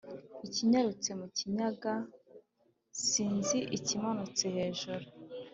[0.47, 1.93] ikinyarutse mu kinyaga/
[3.07, 5.05] sinzi ikimanutse hejuru/